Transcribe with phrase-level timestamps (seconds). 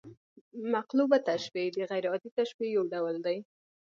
[0.73, 3.37] مقلوبه تشبیه د غـير عادي تشبیه یو ډول دئ.